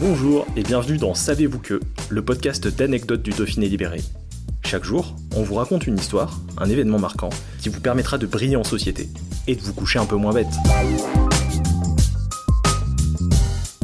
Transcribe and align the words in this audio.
Bonjour 0.00 0.46
et 0.54 0.62
bienvenue 0.62 0.96
dans 0.96 1.12
Savez-vous 1.12 1.58
que, 1.58 1.80
le 2.08 2.24
podcast 2.24 2.68
d'anecdotes 2.68 3.20
du 3.20 3.30
Dauphiné 3.30 3.68
libéré. 3.68 4.00
Chaque 4.64 4.84
jour, 4.84 5.16
on 5.34 5.42
vous 5.42 5.56
raconte 5.56 5.88
une 5.88 5.98
histoire, 5.98 6.38
un 6.56 6.70
événement 6.70 7.00
marquant, 7.00 7.30
qui 7.60 7.68
vous 7.68 7.80
permettra 7.80 8.16
de 8.16 8.24
briller 8.24 8.54
en 8.54 8.62
société 8.62 9.08
et 9.48 9.56
de 9.56 9.60
vous 9.60 9.74
coucher 9.74 9.98
un 9.98 10.06
peu 10.06 10.14
moins 10.14 10.32
bête. 10.32 10.46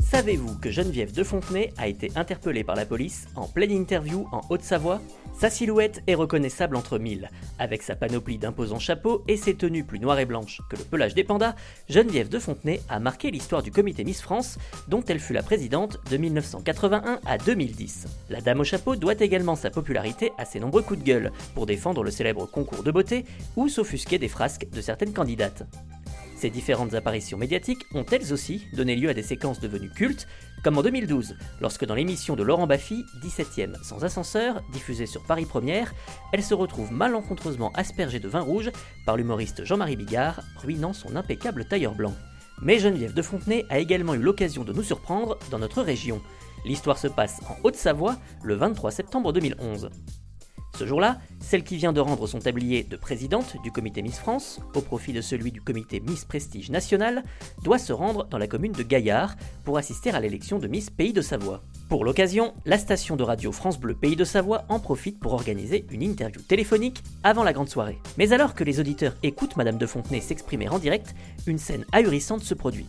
Savez-vous 0.09 0.57
que 0.61 0.71
Geneviève 0.71 1.13
de 1.13 1.25
Fontenay 1.25 1.73
a 1.79 1.89
été 1.89 2.13
interpellée 2.15 2.63
par 2.63 2.77
la 2.77 2.87
police 2.87 3.27
en 3.35 3.49
pleine 3.49 3.73
interview 3.73 4.29
en 4.31 4.43
Haute-Savoie? 4.51 5.01
Sa 5.39 5.51
silhouette 5.51 6.03
est 6.07 6.15
reconnaissable 6.15 6.77
entre 6.77 6.99
mille. 6.99 7.29
Avec 7.59 7.83
sa 7.83 7.97
panoplie 7.97 8.39
d'imposants 8.39 8.79
chapeaux 8.79 9.25
et 9.27 9.37
ses 9.37 9.55
tenues 9.55 9.85
plus 9.85 9.99
noires 9.99 10.21
et 10.21 10.25
blanches 10.25 10.61
que 10.71 10.77
le 10.77 10.85
pelage 10.85 11.15
des 11.15 11.25
pandas, 11.25 11.55
Geneviève 11.89 12.29
de 12.29 12.39
Fontenay 12.39 12.81
a 12.89 13.01
marqué 13.01 13.31
l'histoire 13.31 13.63
du 13.63 13.73
comité 13.73 14.05
Miss 14.05 14.23
France, 14.23 14.59
dont 14.89 15.03
elle 15.07 15.19
fut 15.19 15.33
la 15.33 15.43
présidente 15.43 15.99
de 16.11 16.17
1981 16.17 17.21
à 17.27 17.39
2010. 17.39 18.07
La 18.31 18.41
dame 18.41 18.61
au 18.61 18.65
chapeau 18.65 18.97
doit 18.97 19.21
également 19.21 19.57
sa 19.57 19.71
popularité 19.71 20.33
à 20.39 20.45
ses 20.45 20.61
nombreux 20.61 20.83
coups 20.83 21.01
de 21.01 21.05
gueule 21.05 21.33
pour 21.55 21.67
défendre 21.67 22.05
le 22.05 22.11
célèbre 22.11 22.47
concours 22.47 22.85
de 22.85 22.91
beauté 22.93 23.25
ou 23.57 23.69
s'offusquer 23.69 24.19
des 24.19 24.29
frasques 24.29 24.69
de 24.71 24.81
certaines 24.81 25.13
candidates. 25.13 25.65
Ces 26.45 26.51
différentes 26.51 26.93
apparitions 26.93 27.39
médiatiques 27.39 27.87
ont 27.95 28.05
elles 28.05 28.35
aussi 28.35 28.67
donné 28.75 28.97
lieu 28.97 29.09
à 29.09 29.15
des 29.15 29.23
séquences 29.23 29.61
devenues 29.61 29.89
cultes, 29.89 30.29
comme 30.63 30.77
en 30.77 30.83
2012, 30.83 31.37
lorsque 31.63 31.87
dans 31.87 31.95
l'émission 31.95 32.37
de 32.37 32.43
Laurent 32.43 32.67
Baffy, 32.67 33.03
17ème 33.23 33.83
sans 33.83 34.05
ascenseur, 34.05 34.63
diffusée 34.71 35.07
sur 35.07 35.23
Paris 35.23 35.47
Première, 35.47 35.95
elle 36.35 36.43
se 36.43 36.53
retrouve 36.53 36.93
malencontreusement 36.93 37.73
aspergée 37.73 38.21
de 38.21 38.29
vin 38.29 38.43
rouge 38.43 38.71
par 39.07 39.17
l'humoriste 39.17 39.65
Jean-Marie 39.65 39.97
Bigard, 39.97 40.43
ruinant 40.57 40.93
son 40.93 41.17
impeccable 41.17 41.65
tailleur 41.65 41.95
blanc. 41.95 42.13
Mais 42.61 42.79
Geneviève 42.79 43.15
de 43.15 43.23
Fontenay 43.23 43.65
a 43.71 43.79
également 43.79 44.13
eu 44.13 44.21
l'occasion 44.21 44.65
de 44.65 44.75
nous 44.75 44.83
surprendre 44.83 45.39
dans 45.51 45.59
notre 45.59 45.81
région. 45.81 46.21
L'histoire 46.67 46.99
se 46.99 47.09
passe 47.09 47.41
en 47.49 47.57
Haute-Savoie 47.65 48.17
le 48.43 48.55
23 48.55 48.91
septembre 48.91 49.33
2011. 49.33 49.89
Ce 50.77 50.87
jour-là, 50.87 51.19
celle 51.41 51.63
qui 51.63 51.77
vient 51.77 51.93
de 51.93 52.01
rendre 52.01 52.27
son 52.27 52.41
tablier 52.41 52.83
de 52.83 52.97
présidente 52.97 53.57
du 53.63 53.71
comité 53.71 54.03
Miss 54.03 54.19
France, 54.19 54.61
au 54.75 54.81
profit 54.81 55.13
de 55.13 55.21
celui 55.21 55.53
du 55.53 55.61
comité 55.61 56.01
Miss 56.01 56.25
Prestige 56.25 56.71
National, 56.71 57.23
doit 57.63 57.79
se 57.79 57.93
rendre 57.93 58.25
dans 58.25 58.39
la 58.39 58.49
commune 58.49 58.73
de 58.73 58.83
Gaillard 58.83 59.37
pour 59.65 59.79
assister 59.79 60.11
à 60.11 60.19
l'élection 60.19 60.59
de 60.59 60.67
Miss 60.67 60.91
Pays 60.91 61.13
de 61.13 61.23
Savoie. 61.23 61.63
Pour 61.89 62.05
l'occasion, 62.05 62.55
la 62.65 62.77
station 62.79 63.15
de 63.15 63.23
radio 63.23 63.53
France 63.53 63.79
Bleu 63.79 63.95
Pays 63.95 64.17
de 64.17 64.25
Savoie 64.25 64.65
en 64.69 64.81
profite 64.81 65.21
pour 65.21 65.33
organiser 65.35 65.87
une 65.93 66.03
interview 66.03 66.41
téléphonique 66.41 67.05
avant 67.23 67.45
la 67.45 67.53
grande 67.53 67.69
soirée. 67.69 67.99
Mais 68.19 68.33
alors 68.33 68.55
que 68.55 68.65
les 68.65 68.81
auditeurs 68.81 69.15
écoutent 69.23 69.57
Madame 69.57 69.79
de 69.79 69.87
Fontenay 69.87 70.21
s'exprimer 70.21 70.69
en 70.69 70.81
direct, 70.81 71.15
une 71.47 71.59
scène 71.59 71.85
ahurissante 71.93 72.43
se 72.43 72.55
produit. 72.55 72.87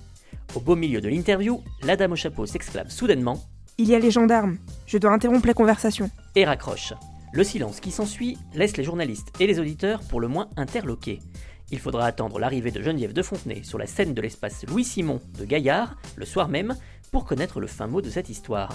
Au 0.56 0.60
beau 0.60 0.76
milieu 0.76 1.02
de 1.02 1.10
l'interview, 1.10 1.62
la 1.84 1.96
dame 1.96 2.14
au 2.14 2.16
chapeau 2.16 2.48
s'exclame 2.48 2.90
soudainement 2.90 3.40
Il 3.78 3.88
y 3.90 3.94
a 3.94 4.00
les 4.00 4.12
gendarmes. 4.12 4.58
Je 4.88 4.98
dois 4.98 5.12
interrompre 5.12 5.46
la 5.46 5.54
conversation. 5.54 6.10
et 6.36 6.46
raccroche. 6.46 6.94
Le 7.36 7.44
silence 7.44 7.82
qui 7.82 7.92
s'ensuit 7.92 8.38
laisse 8.54 8.78
les 8.78 8.86
journalistes 8.86 9.34
et 9.42 9.46
les 9.46 9.60
auditeurs 9.60 10.00
pour 10.04 10.22
le 10.22 10.30
moins 10.30 10.48
interloqués. 10.56 11.20
Il 11.70 11.80
faudra 11.80 12.06
attendre 12.06 12.40
l'arrivée 12.40 12.72
de 12.72 12.82
Geneviève 12.82 13.12
de 13.12 13.22
Fontenay 13.22 13.62
sur 13.64 13.78
la 13.78 13.88
scène 13.88 14.14
de 14.14 14.22
l'espace 14.22 14.66
Louis-Simon 14.66 15.20
de 15.38 15.44
Gaillard, 15.44 15.98
le 16.16 16.26
soir 16.26 16.48
même, 16.48 16.78
pour 17.12 17.26
connaître 17.26 17.60
le 17.60 17.68
fin 17.68 17.88
mot 17.88 18.02
de 18.02 18.10
cette 18.10 18.30
histoire. 18.30 18.74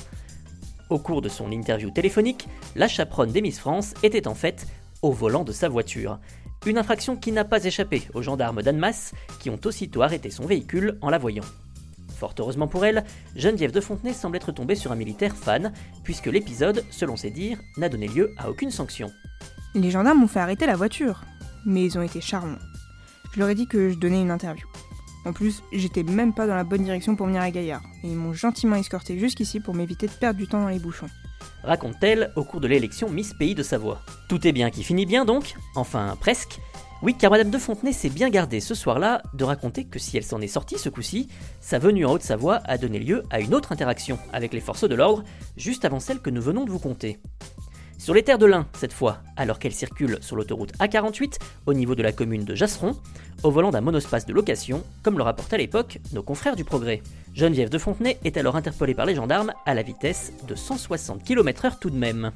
Au 0.90 0.98
cours 0.98 1.22
de 1.22 1.30
son 1.30 1.50
interview 1.50 1.90
téléphonique, 1.90 2.48
la 2.76 2.86
chaperonne 2.86 3.32
des 3.32 3.40
Miss 3.40 3.58
France 3.58 3.94
était 4.02 4.28
en 4.28 4.34
fait 4.34 4.66
au 5.00 5.10
volant 5.10 5.44
de 5.44 5.52
sa 5.52 5.70
voiture. 5.70 6.18
Une 6.66 6.76
infraction 6.76 7.16
qui 7.16 7.32
n'a 7.32 7.46
pas 7.46 7.64
échappé 7.64 8.02
aux 8.12 8.20
gendarmes 8.20 8.60
d'Annemasse, 8.60 9.14
qui 9.38 9.48
ont 9.48 9.60
aussitôt 9.64 10.02
arrêté 10.02 10.28
son 10.28 10.44
véhicule 10.44 10.98
en 11.00 11.08
la 11.08 11.16
voyant. 11.16 11.46
Fort 12.20 12.34
heureusement 12.38 12.68
pour 12.68 12.84
elle, 12.84 13.04
Geneviève 13.34 13.72
de 13.72 13.80
Fontenay 13.80 14.12
semble 14.12 14.36
être 14.36 14.52
tombée 14.52 14.74
sur 14.74 14.92
un 14.92 14.94
militaire 14.94 15.34
fan, 15.34 15.72
puisque 16.04 16.26
l'épisode, 16.26 16.84
selon 16.90 17.16
ses 17.16 17.30
dires, 17.30 17.58
n'a 17.78 17.88
donné 17.88 18.08
lieu 18.08 18.34
à 18.36 18.50
aucune 18.50 18.70
sanction. 18.70 19.10
Les 19.74 19.90
gendarmes 19.90 20.20
m'ont 20.20 20.28
fait 20.28 20.40
arrêter 20.40 20.66
la 20.66 20.76
voiture, 20.76 21.22
mais 21.64 21.82
ils 21.82 21.96
ont 21.96 22.02
été 22.02 22.20
charmants. 22.20 22.58
Je 23.32 23.40
leur 23.40 23.48
ai 23.48 23.54
dit 23.54 23.66
que 23.66 23.88
je 23.88 23.94
donnais 23.94 24.20
une 24.20 24.30
interview. 24.30 24.66
En 25.24 25.32
plus, 25.32 25.62
j'étais 25.72 26.02
même 26.02 26.34
pas 26.34 26.46
dans 26.46 26.56
la 26.56 26.64
bonne 26.64 26.84
direction 26.84 27.16
pour 27.16 27.26
venir 27.26 27.40
à 27.40 27.50
Gaillard, 27.50 27.82
et 28.04 28.08
ils 28.08 28.16
m'ont 28.16 28.34
gentiment 28.34 28.76
escorté 28.76 29.18
jusqu'ici 29.18 29.58
pour 29.58 29.74
m'éviter 29.74 30.06
de 30.06 30.12
perdre 30.12 30.38
du 30.38 30.46
temps 30.46 30.60
dans 30.60 30.68
les 30.68 30.78
bouchons. 30.78 31.08
Raconte-t-elle 31.62 32.32
au 32.36 32.44
cours 32.44 32.60
de 32.60 32.68
l'élection 32.68 33.08
Miss 33.08 33.32
Pays 33.32 33.54
de 33.54 33.62
Savoie. 33.62 34.02
Tout 34.28 34.46
est 34.46 34.52
bien 34.52 34.68
qui 34.68 34.84
finit 34.84 35.06
bien 35.06 35.24
donc, 35.24 35.54
enfin 35.74 36.18
presque. 36.20 36.60
Oui, 37.02 37.14
car 37.14 37.30
Madame 37.30 37.48
de 37.48 37.56
Fontenay 37.56 37.94
s'est 37.94 38.10
bien 38.10 38.28
gardée 38.28 38.60
ce 38.60 38.74
soir-là 38.74 39.22
de 39.32 39.44
raconter 39.44 39.84
que 39.86 39.98
si 39.98 40.18
elle 40.18 40.22
s'en 40.22 40.42
est 40.42 40.46
sortie 40.46 40.78
ce 40.78 40.90
coup-ci, 40.90 41.28
sa 41.62 41.78
venue 41.78 42.04
en 42.04 42.12
Haute-Savoie 42.12 42.60
a 42.66 42.76
donné 42.76 42.98
lieu 42.98 43.22
à 43.30 43.40
une 43.40 43.54
autre 43.54 43.72
interaction 43.72 44.18
avec 44.34 44.52
les 44.52 44.60
forces 44.60 44.86
de 44.86 44.94
l'ordre, 44.94 45.24
juste 45.56 45.86
avant 45.86 45.98
celle 45.98 46.20
que 46.20 46.28
nous 46.28 46.42
venons 46.42 46.66
de 46.66 46.70
vous 46.70 46.78
conter. 46.78 47.18
Sur 47.96 48.12
les 48.12 48.22
terres 48.22 48.36
de 48.36 48.44
l'Ain, 48.44 48.66
cette 48.74 48.92
fois, 48.92 49.18
alors 49.38 49.58
qu'elle 49.58 49.72
circule 49.72 50.18
sur 50.20 50.36
l'autoroute 50.36 50.76
A48, 50.76 51.38
au 51.64 51.72
niveau 51.72 51.94
de 51.94 52.02
la 52.02 52.12
commune 52.12 52.44
de 52.44 52.54
Jasseron, 52.54 52.94
au 53.44 53.50
volant 53.50 53.70
d'un 53.70 53.80
monospace 53.80 54.26
de 54.26 54.34
location, 54.34 54.82
comme 55.02 55.16
le 55.16 55.22
rapportaient 55.22 55.54
à 55.54 55.58
l'époque 55.58 56.00
nos 56.12 56.22
confrères 56.22 56.56
du 56.56 56.64
Progrès. 56.64 57.02
Geneviève 57.34 57.70
de 57.70 57.78
Fontenay 57.78 58.18
est 58.24 58.36
alors 58.36 58.56
interpellée 58.56 58.94
par 58.94 59.06
les 59.06 59.14
gendarmes 59.14 59.54
à 59.64 59.72
la 59.72 59.82
vitesse 59.82 60.34
de 60.46 60.54
160 60.54 61.24
km/h 61.24 61.78
tout 61.80 61.90
de 61.90 61.96
même. 61.96 62.32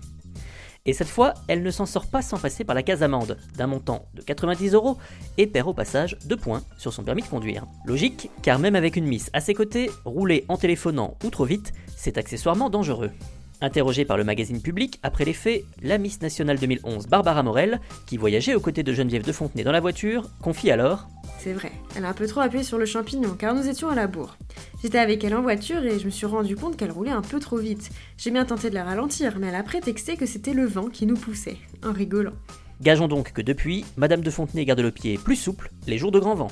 Et 0.86 0.92
cette 0.92 1.08
fois, 1.08 1.32
elle 1.48 1.62
ne 1.62 1.70
s'en 1.70 1.86
sort 1.86 2.06
pas 2.06 2.20
sans 2.20 2.38
passer 2.38 2.62
par 2.62 2.74
la 2.74 2.82
case 2.82 3.02
amende, 3.02 3.38
d'un 3.56 3.66
montant 3.66 4.04
de 4.12 4.20
90 4.20 4.74
euros, 4.74 4.98
et 5.38 5.46
perd 5.46 5.68
au 5.68 5.72
passage 5.72 6.18
2 6.26 6.36
points 6.36 6.62
sur 6.76 6.92
son 6.92 7.02
permis 7.02 7.22
de 7.22 7.28
conduire. 7.28 7.66
Logique, 7.86 8.28
car 8.42 8.58
même 8.58 8.74
avec 8.76 8.96
une 8.96 9.06
miss 9.06 9.30
à 9.32 9.40
ses 9.40 9.54
côtés, 9.54 9.90
rouler 10.04 10.44
en 10.48 10.58
téléphonant 10.58 11.16
ou 11.24 11.30
trop 11.30 11.46
vite, 11.46 11.72
c'est 11.96 12.18
accessoirement 12.18 12.68
dangereux. 12.68 13.12
Interrogée 13.62 14.04
par 14.04 14.18
le 14.18 14.24
magazine 14.24 14.60
Public 14.60 15.00
après 15.02 15.24
les 15.24 15.32
faits, 15.32 15.64
la 15.80 15.96
Miss 15.96 16.20
Nationale 16.20 16.58
2011 16.58 17.06
Barbara 17.06 17.42
Morel, 17.42 17.80
qui 18.04 18.18
voyageait 18.18 18.54
aux 18.54 18.60
côtés 18.60 18.82
de 18.82 18.92
Geneviève 18.92 19.24
de 19.24 19.32
Fontenay 19.32 19.64
dans 19.64 19.72
la 19.72 19.80
voiture, 19.80 20.28
confie 20.42 20.70
alors 20.70 21.08
C'est 21.44 21.52
vrai, 21.52 21.72
elle 21.94 22.06
a 22.06 22.08
un 22.08 22.14
peu 22.14 22.26
trop 22.26 22.40
appuyé 22.40 22.64
sur 22.64 22.78
le 22.78 22.86
champignon 22.86 23.34
car 23.38 23.54
nous 23.54 23.68
étions 23.68 23.90
à 23.90 23.94
la 23.94 24.06
bourre. 24.06 24.38
J'étais 24.82 24.96
avec 24.96 25.22
elle 25.24 25.34
en 25.34 25.42
voiture 25.42 25.84
et 25.84 25.98
je 25.98 26.06
me 26.06 26.10
suis 26.10 26.24
rendu 26.24 26.56
compte 26.56 26.78
qu'elle 26.78 26.90
roulait 26.90 27.10
un 27.10 27.20
peu 27.20 27.38
trop 27.38 27.58
vite. 27.58 27.90
J'ai 28.16 28.30
bien 28.30 28.46
tenté 28.46 28.70
de 28.70 28.74
la 28.74 28.82
ralentir, 28.82 29.36
mais 29.38 29.48
elle 29.48 29.54
a 29.54 29.62
prétexté 29.62 30.16
que 30.16 30.24
c'était 30.24 30.54
le 30.54 30.64
vent 30.64 30.86
qui 30.86 31.04
nous 31.04 31.18
poussait, 31.18 31.58
en 31.84 31.92
rigolant. 31.92 32.32
Gageons 32.80 33.08
donc 33.08 33.34
que 33.34 33.42
depuis, 33.42 33.84
Madame 33.98 34.22
de 34.22 34.30
Fontenay 34.30 34.64
garde 34.64 34.80
le 34.80 34.90
pied 34.90 35.18
plus 35.18 35.36
souple 35.36 35.70
les 35.86 35.98
jours 35.98 36.12
de 36.12 36.18
grand 36.18 36.34
vent. 36.34 36.50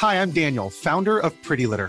Hi, 0.00 0.16
I'm 0.16 0.30
Daniel, 0.30 0.70
founder 0.70 1.18
of 1.22 1.34
Pretty 1.42 1.66
Litter. 1.66 1.88